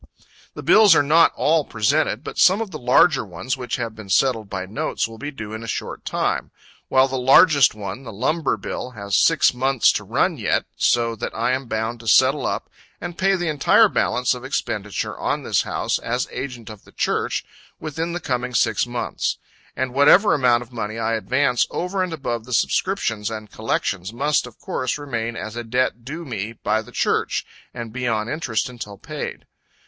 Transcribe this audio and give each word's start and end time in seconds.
The 0.55 0.63
bills 0.63 0.95
are 0.95 1.03
not 1.03 1.31
all 1.35 1.63
presented, 1.63 2.23
but 2.23 2.39
some 2.39 2.59
of 2.59 2.71
the 2.71 2.79
larger 2.79 3.23
ones 3.23 3.55
which 3.55 3.75
have 3.75 3.95
been 3.95 4.09
settled 4.09 4.49
by 4.49 4.65
notes 4.65 5.07
will 5.07 5.19
be 5.19 5.29
due 5.29 5.53
in 5.53 5.61
a 5.61 5.67
short 5.67 6.05
time; 6.05 6.49
while 6.87 7.07
the 7.07 7.19
largest 7.19 7.75
one, 7.75 8.01
the 8.01 8.11
lumber 8.11 8.57
bill, 8.57 8.89
has 8.97 9.15
six 9.15 9.53
months 9.53 9.91
to 9.91 10.03
run 10.03 10.37
yet, 10.37 10.65
so 10.75 11.15
that 11.17 11.35
I 11.35 11.51
am 11.51 11.67
bound 11.67 11.99
to 11.99 12.07
settle 12.07 12.47
up 12.47 12.67
and 12.99 13.15
pay 13.15 13.35
the 13.35 13.47
entire 13.47 13.87
balance 13.87 14.33
of 14.33 14.43
expenditure 14.43 15.15
on 15.19 15.43
this 15.43 15.61
house, 15.61 15.99
as 15.99 16.27
agent 16.31 16.71
of 16.71 16.83
the 16.83 16.91
Church, 16.93 17.45
within 17.79 18.13
the 18.13 18.19
coming 18.19 18.55
six 18.55 18.87
months. 18.87 19.37
And 19.75 19.93
whatever 19.93 20.33
amount 20.33 20.63
of 20.63 20.73
money 20.73 20.97
I 20.97 21.13
advance 21.13 21.67
over 21.69 22.01
and 22.01 22.11
above 22.11 22.45
the 22.45 22.53
subscriptions 22.53 23.29
and 23.29 23.51
collections 23.51 24.11
must, 24.11 24.47
of 24.47 24.57
course, 24.57 24.97
remain 24.97 25.35
as 25.35 25.55
a 25.55 25.63
debt 25.63 26.03
due 26.03 26.25
me 26.25 26.53
by 26.53 26.81
the 26.81 26.91
Church, 26.91 27.45
and 27.71 27.93
be 27.93 28.07
on 28.07 28.27
interest 28.27 28.67
until 28.67 28.97
paid. 28.97 29.45